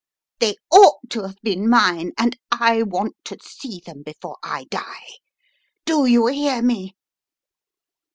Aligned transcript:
They 0.39 0.55
ought 0.71 1.11
to 1.11 1.21
have 1.27 1.37
been 1.43 1.69
mine 1.69 2.13
and 2.17 2.35
I 2.51 2.81
want 2.81 3.17
to 3.25 3.37
see 3.43 3.83
them 3.85 4.01
before 4.01 4.37
I 4.41 4.63
die. 4.71 5.19
Do 5.85 6.07
you 6.07 6.25
hear 6.25 6.63
me?" 6.63 6.95